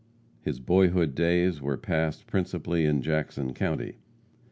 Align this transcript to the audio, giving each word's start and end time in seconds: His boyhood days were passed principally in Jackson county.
His 0.41 0.59
boyhood 0.59 1.13
days 1.13 1.61
were 1.61 1.77
passed 1.77 2.25
principally 2.25 2.85
in 2.85 3.03
Jackson 3.03 3.53
county. 3.53 3.97